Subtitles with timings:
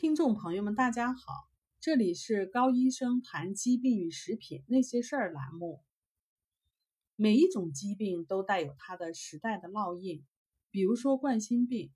[0.00, 1.20] 听众朋友们，大家好，
[1.78, 5.82] 这里是高医生谈疾病与食品那些事儿栏目。
[7.16, 10.24] 每一种疾病都带有它的时代的烙印，
[10.70, 11.92] 比如说冠心病。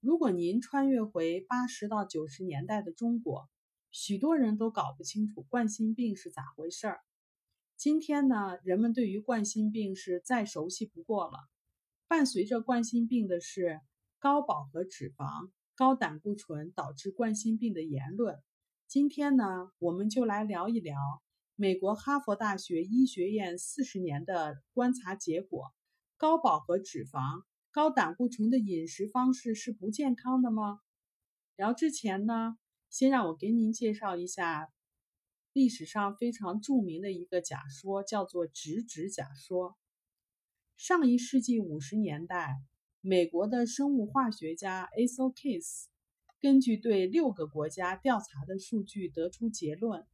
[0.00, 3.48] 如果您穿越回八十到九十年代的中国，
[3.90, 7.00] 许多人都搞不清楚冠心病是咋回事儿。
[7.78, 11.38] 今天呢，人们对于冠心病是再熟悉不过了。
[12.08, 13.80] 伴随着冠心病的是
[14.18, 15.50] 高饱和脂肪。
[15.78, 18.42] 高胆固醇导致冠心病的言论。
[18.88, 20.98] 今天呢，我们就来聊一聊
[21.54, 25.72] 美国哈佛大学医学院四十年的观察结果：
[26.16, 30.80] 高饱和脂肪、高胆固醇的饮食方式是不健康的吗？
[31.54, 32.58] 聊之前呢，
[32.90, 34.72] 先让我给您介绍一下
[35.52, 39.78] 历史上非常著名的一个假说，叫做直指假说。
[40.76, 42.56] 上一世纪五十年代。
[43.00, 45.84] 美国的生物化学家 Aso Case
[46.40, 50.04] 根据对六个国家调查的数据得出结论：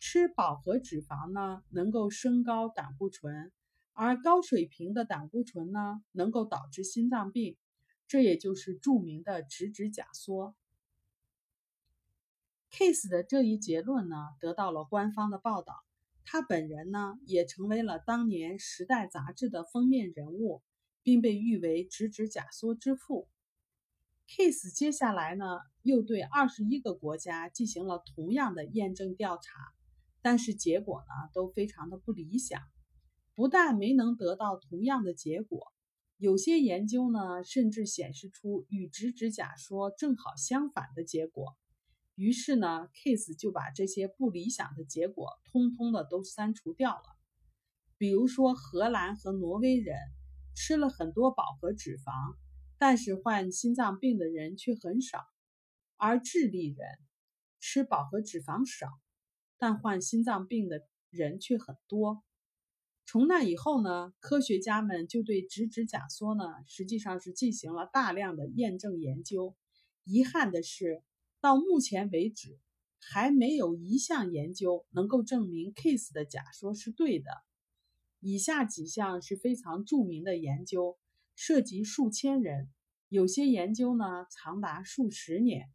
[0.00, 3.52] 吃饱和脂肪呢能够升高胆固醇，
[3.92, 7.56] 而高水平的胆固醇呢能够导致心脏病。
[8.08, 10.56] 这也就是著名的直指假说。
[12.72, 15.84] Case 的这一结论呢得到了官方的报道，
[16.24, 20.62] 他本人呢也成为了当年《时代》杂志的封面人物。
[21.04, 23.28] 并被誉为“直指假说之父”。
[24.26, 25.44] Case 接下来呢，
[25.82, 29.60] 又对二十一个国家进行了同样的验证调查，
[30.22, 32.62] 但是结果呢都非常的不理想。
[33.34, 35.72] 不但没能得到同样的结果，
[36.16, 41.54] 有些研究呢甚至显示出与直指假说正好相反的结果。
[42.14, 47.04] 于是呢，Case 就把这些不理想的结果通通的都删除掉了。
[47.98, 49.96] 比如说，荷兰和挪威人。
[50.54, 52.36] 吃了很多饱和脂肪，
[52.78, 55.18] 但是患心脏病的人却很少；
[55.96, 56.86] 而智利人
[57.60, 58.88] 吃饱和脂肪少，
[59.58, 62.22] 但患心脏病的人却很多。
[63.06, 69.54] 从那以后呢，科学家们就对直指假说呢，实际上是进行了大量的验证研究。
[70.04, 71.02] 遗憾的是，
[71.40, 72.58] 到目前为止，
[73.00, 77.30] 还没有一项研究能够证明 Case 的假说是对的。
[78.26, 80.96] 以下几项是非常著名的研究，
[81.34, 82.70] 涉及数千人，
[83.10, 85.68] 有些研究呢长达数十年。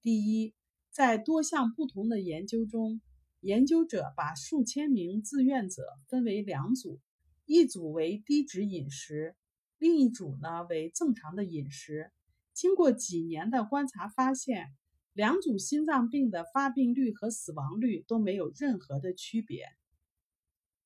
[0.00, 0.54] 第一，
[0.88, 3.02] 在多项不同的研究中，
[3.40, 6.98] 研究者把数千名志愿者分为两组，
[7.44, 9.36] 一组为低脂饮食，
[9.76, 12.10] 另一组呢为正常的饮食。
[12.54, 14.72] 经过几年的观察，发现
[15.12, 19.66] 两组心脏病的发病率和死亡率都没有任何的区别。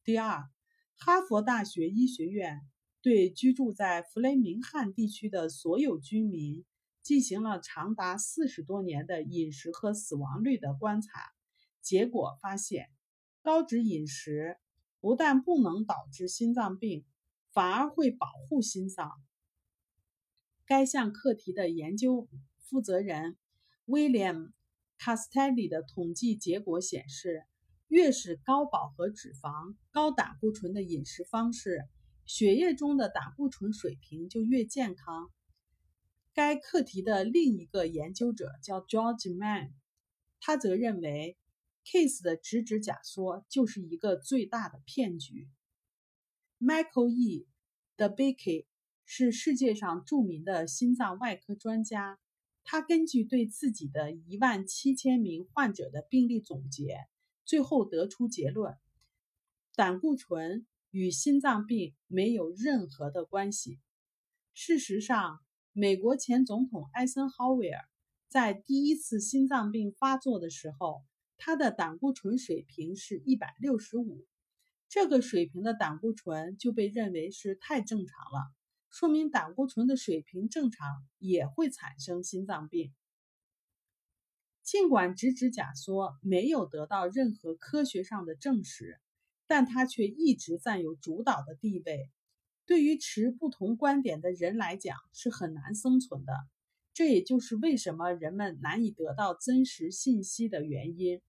[0.03, 0.51] 第二。
[0.99, 2.63] 哈佛大学医学院
[3.01, 6.65] 对居住在弗雷明汉地区的所有居民
[7.03, 11.09] 进行了长达四十多年的饮食和死亡率的观察，
[11.81, 12.89] 结果发现，
[13.43, 14.57] 高脂饮食
[15.01, 17.05] 不但不能导致心脏病，
[17.53, 19.13] 反而会保护心脏。
[20.65, 23.37] 该项课题的研究负责人
[23.87, 24.51] William
[24.99, 27.45] Castelli 的统计结果显示。
[27.89, 31.89] 越是高饱和脂肪、高胆固醇的饮食方式，
[32.25, 35.31] 血液中的胆固醇水平就越健康。
[36.35, 39.71] 该课题的另一个研究者叫 George Mann，
[40.41, 41.37] 他则认为
[41.85, 45.49] Case 的直指假说就是一个最大的骗局。
[46.59, 47.47] Michael E.
[47.97, 48.67] d e b a k e
[49.05, 52.19] 是世界上著名的心脏外科专家，
[52.65, 57.07] 他根据对自己的一万七千名患者的病例总结。
[57.47, 58.77] 最后得出结论：
[59.77, 63.79] 胆固醇与心脏病没有任何的关系。
[64.53, 65.39] 事实上，
[65.73, 67.89] 美国前总统艾森豪威尔
[68.27, 71.05] 在第一次心脏病发作的时候，
[71.39, 74.27] 他的胆固醇水平是一百六十五，
[74.89, 78.53] 这个水平的胆固醇就被认为是太正常了，
[78.91, 82.93] 说明胆固醇的水平正常也会产生心脏病。
[84.67, 88.99] 尽管直指假说没有得到任何科学上的证实，
[89.47, 92.11] 但它却一直占有主导的地位。
[92.67, 96.33] 对于持不同观点的人来讲是很难生存的，
[96.93, 101.21] 这也就是为什么人们难以得到真实信息的原因。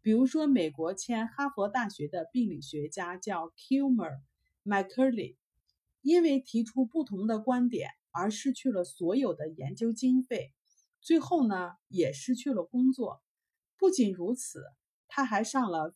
[0.00, 4.20] 比如说，美国前哈佛大学的病理学家叫 Kilmer
[4.62, 5.36] m c c u r l y
[6.00, 10.54] 因为提出不同的观点而失去了所有的研究经费。
[11.00, 13.22] 最后呢，也失去了工作。
[13.76, 14.62] 不仅如此，
[15.08, 15.94] 他还上了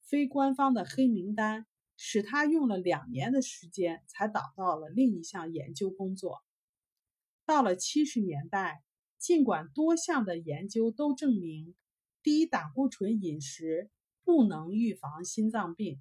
[0.00, 1.66] 非官方的黑名单，
[1.96, 6.42] 使他用了两年的时间才找到了另一项研究工作。
[7.44, 8.82] 到了七十年代，
[9.18, 11.74] 尽管多项的研究都证明
[12.22, 13.90] 低胆固醇饮食
[14.24, 16.00] 不能预防心脏病，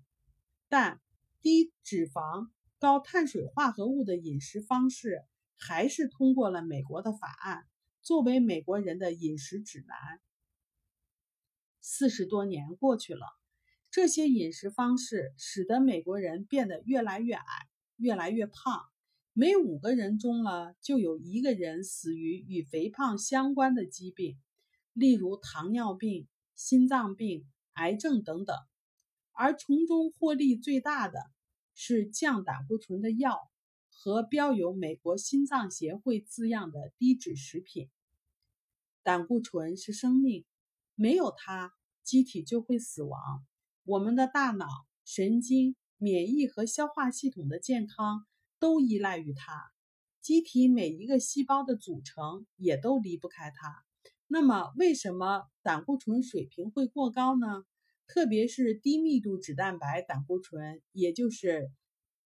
[0.69, 1.01] 但
[1.41, 2.49] 低脂肪、
[2.79, 5.23] 高碳水化合物的饮食方式
[5.57, 7.65] 还是通过了美国的法案，
[8.07, 9.98] 作为美国人的饮食指南。
[11.81, 13.25] 四十多年过去了，
[13.92, 17.44] 这些饮食方式使得美国人变得越来越矮，
[17.98, 18.80] 越来越胖。
[19.33, 24.38] 每五个人中了就有一个人死于与肥胖相关的疾病，
[24.94, 28.56] 例如糖尿病、心脏病、癌症等等。
[29.33, 31.19] 而从中获利最大的
[31.75, 33.38] 是降胆固醇的药
[33.89, 37.89] 和标有美国心脏协会字样的低脂食品。
[39.07, 40.44] 胆固醇是生命，
[40.94, 41.71] 没有它，
[42.04, 43.45] 机体就会死亡。
[43.86, 44.68] 我们的大脑、
[45.06, 48.25] 神经、免疫和消化系统的健康。
[48.59, 49.71] 都依赖于它，
[50.19, 53.86] 机体每一个细胞的组成也都离不开它。
[54.25, 57.63] 那么，为什么胆固醇水平会过高呢？
[58.07, 61.71] 特别是低密度脂蛋白胆固醇，也就是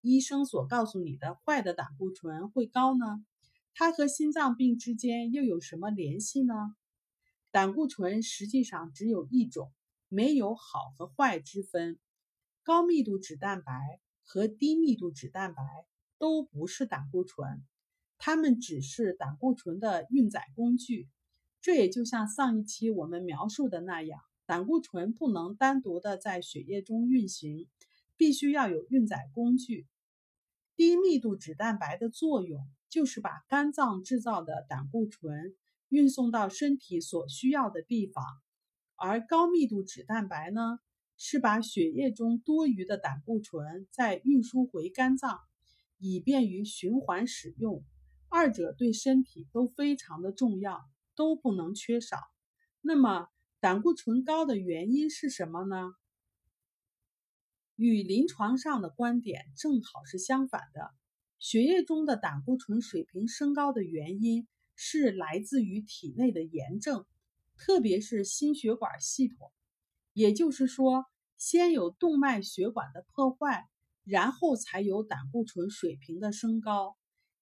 [0.02, 3.26] 医生所告诉你的坏的胆固醇会高呢？
[3.80, 6.54] 它和心脏病之间又有什么联系呢？
[7.52, 9.72] 胆固醇实际上只有一种，
[10.08, 12.00] 没有好和坏之分。
[12.64, 15.62] 高密度脂蛋白和低密度脂蛋白。
[16.20, 17.64] 都不是胆固醇，
[18.18, 21.08] 它们只是胆固醇的运载工具。
[21.62, 27.70] 这也就像上一期我们描述的那样，胆固醇不能单独的在血液中运行，
[28.16, 29.86] 必须要有运载工具。
[30.76, 35.56] 低密度脂蛋白的作用就是把肝脏制造的胆固醇
[35.90, 38.24] 运送到身体所需要的地方，
[38.96, 40.80] 而高密度脂蛋白呢，
[41.18, 45.40] 是把血液中多余的胆固醇再运输回肝脏。
[46.00, 47.84] 以便于循环使用，
[48.30, 50.80] 二者对身体都非常的重要，
[51.16, 52.20] 都不能缺少。
[52.82, 53.30] 那么，
[53.60, 55.96] 胆固醇高的原因是什么呢？
[57.76, 60.92] 与临床上的观点正好是相反的。
[61.40, 67.06] 血液中的胆固醇水平升高的原因是来自于体内的炎症，
[67.58, 69.52] 特别是心血管系统。
[70.14, 71.06] 也就是说，
[71.38, 73.68] 先有动脉血管的破坏。
[74.10, 76.96] 然后才有胆固醇水平的升高，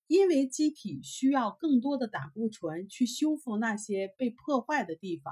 [0.08, 5.32] 因为机体需要更多的胆固醇去修复那些被破坏的地方，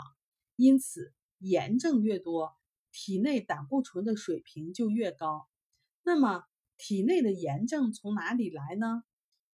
[0.56, 2.54] 因此炎症越多，
[2.92, 5.48] 体内胆固醇的水平就越高。
[6.04, 6.44] 那么，
[6.78, 9.04] 体内的炎症从哪里来呢？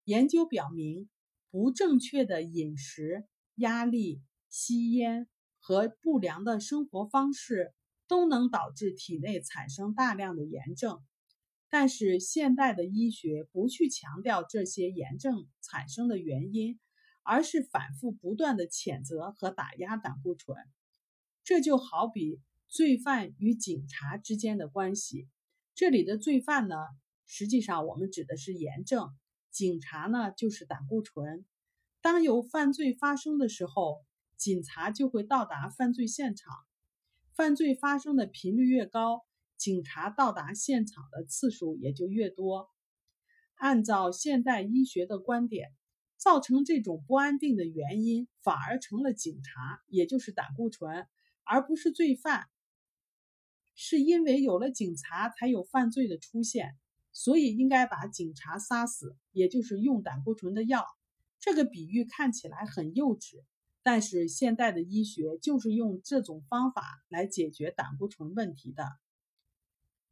[0.05, 1.09] 研究表明，
[1.51, 3.25] 不正确的饮食、
[3.57, 5.27] 压力、吸烟
[5.59, 7.73] 和不良的生活方式
[8.07, 11.01] 都能导致体内产生大量的炎症。
[11.69, 16.79] 但是现代的医学不去强调这些炎症产生的原因，
[17.25, 20.57] 而是反复不断的谴责和打压胆固醇。
[21.43, 25.29] 这就好比罪犯与警察之间的关系。
[25.75, 26.77] 这里的罪犯呢，
[27.26, 29.08] 实际上我们指的是炎症；
[29.50, 31.44] 警察呢，就是胆固醇。
[32.00, 34.05] 当有犯罪发生的时候，
[34.37, 36.55] 警察就会到达犯罪现场。
[37.34, 39.26] 犯罪发生的频率越高。
[39.58, 42.69] 警察到达现场的次数也就越多。
[43.55, 45.70] 按照现代医学的观点，
[46.19, 51.06] 造成这种不安定的原因反而成了警察，也就是胆固醇，
[51.42, 52.45] 而不是罪犯。
[53.75, 56.76] 是因为有了警察，才有犯罪的出现，
[57.16, 60.85] 所以应该把警察杀死，也就是用胆固醇的药。
[61.40, 63.42] 这个比喻看起来很幼稚，
[63.82, 68.85] 但是现代的医学就是用这种方法来解决胆固醇问题的。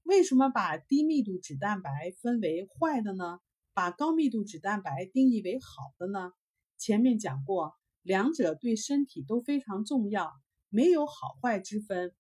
[0.03, 1.91] 为什么把低密度脂蛋白
[2.23, 3.39] 分为坏的呢？
[3.75, 6.33] 把高密度脂蛋白定义为好的呢？
[6.79, 10.33] 前面讲过，两者对身体都非常重要，
[10.71, 12.15] 没有好坏之分。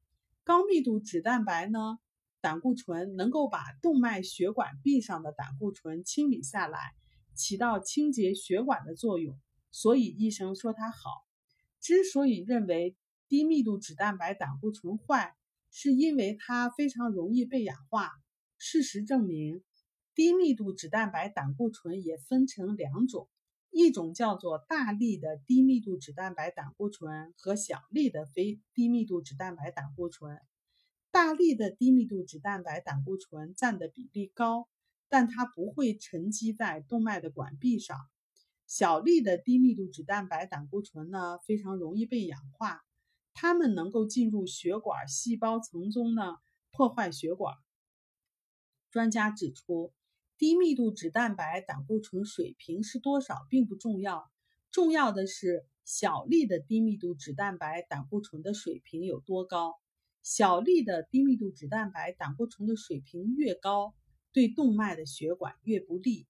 [0.44, 1.98] 高密度脂蛋白呢，
[2.44, 6.78] 胆固醇能够把动脉血管壁上的胆固醇清理下来，
[7.34, 11.24] 起到清洁血管的作用，所以医生说它好。
[11.80, 12.96] 之所以认为
[13.28, 15.34] 低密度脂蛋白胆固醇坏，
[15.70, 18.10] 是因为它非常容易被氧化。
[18.58, 19.62] 事实证明，
[20.14, 23.26] 低密度脂蛋白胆固醇也分成两种，
[23.70, 30.38] 一种叫做大粒的低密度脂蛋白胆固醇和小粒的非低密度脂蛋白胆固醇。
[31.14, 34.68] 大粒的低密度脂蛋白胆固醇占的比例高，
[35.08, 37.96] 但它不会沉积在动脉的管壁上。
[38.66, 42.80] 小粒的低密度脂蛋白胆固醇呢，非常容易被氧化。
[43.32, 46.38] 它们能够进入血管细胞层中呢，
[46.72, 47.54] 破坏血管。
[48.90, 49.92] 专家指出，
[50.36, 54.28] 低密度脂蛋白胆固醇水平是多少并不重要，
[54.72, 59.76] 重要的是小粒的低密度脂蛋白胆固醇的水平有多高。
[60.24, 63.94] 小粒的低密度脂蛋白胆固醇的水平越高，
[64.32, 66.26] 对动脉的血管越不利。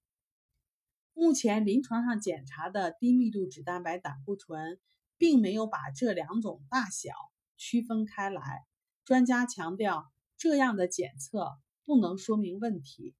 [1.13, 4.81] 目前临床上检查的低密度脂蛋白胆固醇，
[5.17, 7.13] 并没有把这两种大小
[7.55, 8.65] 区分开来。
[9.05, 13.15] 专家强调，这样的检测不能说明问题。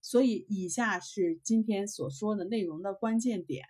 [0.00, 3.66] 所以，以下是今天所说的内容的关键点。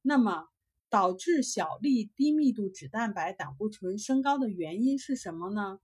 [0.00, 0.48] 那么，
[0.94, 5.80] 导致小粒低密度脂蛋白胆固醇升高的原因是什么呢？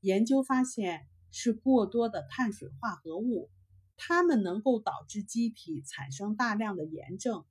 [0.00, 3.50] 研究发现是过多的碳水化合物。
[3.98, 7.44] 它们能够导致机体产生大量的炎症。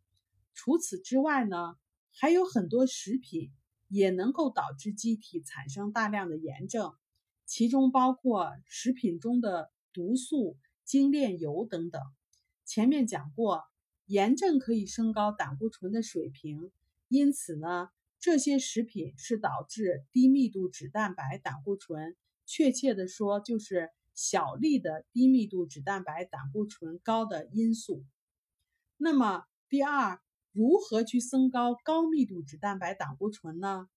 [0.56, 1.76] 除此之外呢，
[2.12, 3.52] 还有很多食品
[3.88, 6.92] 也能够导致机体产生大量的炎症，
[7.46, 12.02] 其中包括食品中的毒素、精炼油等等。
[12.66, 13.62] 前面讲过，
[14.08, 16.72] 炎症可以升高胆固醇的水平，
[17.16, 23.90] 因此呢，这些食品是导致低密度脂蛋白胆固醇，确切的说就是。
[24.18, 28.06] 小粒的低密度脂蛋白胆固醇高的因素。
[28.96, 30.22] 那么，第二，
[30.54, 33.90] 如何去升高高密度脂蛋白胆固醇呢？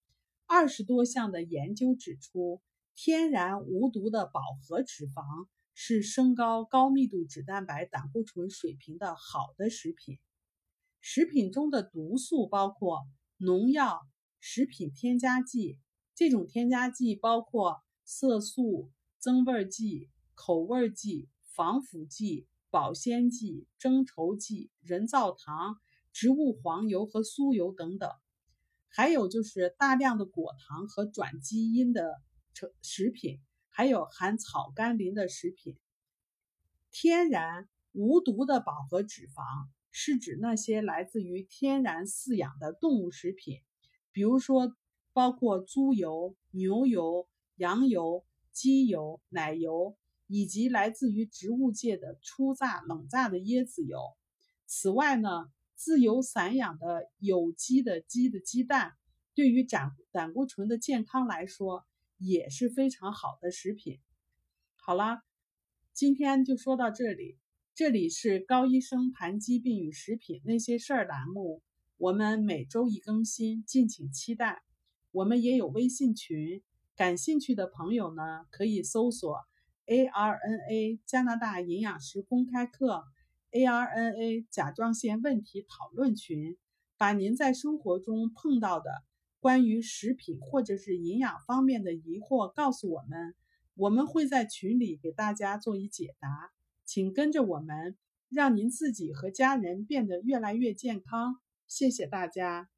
[0.48, 2.60] 二十多项的研究指出，
[2.96, 10.18] 天然无毒的饱和脂肪是升高高密度脂蛋白胆固醇水平的好的食品。
[11.10, 13.06] 食品中的毒素包括
[13.38, 14.02] 农药、
[14.40, 15.78] 食品添加剂，
[16.14, 18.90] 这种添加剂包括色素。
[19.18, 25.76] 增味剂、口味剂、防腐剂、保鲜剂、增稠剂、人造糖、
[26.12, 28.08] 植物黄油和酥油等等，
[28.88, 32.22] 还有就是大量的果糖和转基因的
[32.54, 35.76] 成食品，还有含草甘膦的食品。
[36.92, 39.42] 天然无毒的饱和脂肪
[39.90, 43.61] 是指那些来自于天然饲养的动物食品，
[44.12, 44.76] 比如说
[45.12, 48.25] 包括猪油、牛油、羊油。
[48.50, 54.00] 鸡油、奶油以及来自于植物界的初榨、冷榨的椰子油。
[54.66, 58.97] 此外呢，自由散养的有机的鸡的鸡蛋，
[59.33, 64.00] 对于胆胆固醇的健康来说也是非常好的食品。
[64.75, 65.23] 好了，
[65.92, 67.38] 今天就说到这里。
[67.78, 71.62] 这里是高医生谈疾病与食品那些事儿栏目，
[71.97, 74.64] 我们每周一更新，敬请期待。
[75.12, 76.61] 我们也有微信群。
[76.97, 79.38] 感兴趣的朋友呢，可以搜索
[79.87, 83.04] ARNA 加拿大营养师公开课、
[83.52, 86.56] ARNA 甲状腺问题讨论群，
[86.97, 88.90] 把您在生活中碰到的
[89.38, 93.37] 关于食品或者是营养方面的疑惑告诉我们，
[93.76, 96.50] 我们会在群里给大家做一解答。
[96.88, 97.99] 请跟着我们，
[98.30, 101.37] 让您自己和家人变得越来越健康。
[101.66, 102.71] 谢谢大家。